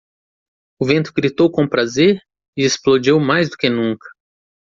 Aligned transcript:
O 0.81 0.85
vento 0.87 1.13
gritou 1.13 1.51
com 1.51 1.67
prazer? 1.69 2.19
e 2.57 2.63
explodiu 2.65 3.19
mais 3.19 3.51
do 3.51 3.55
que 3.55 3.69
nunca. 3.69 4.07